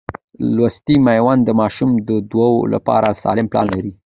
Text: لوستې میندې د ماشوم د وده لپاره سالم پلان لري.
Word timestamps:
لوستې 0.55 0.95
میندې 1.05 1.43
د 1.45 1.49
ماشوم 1.59 1.89
د 2.07 2.09
وده 2.17 2.49
لپاره 2.73 3.17
سالم 3.21 3.47
پلان 3.51 3.67
لري. 3.75 3.91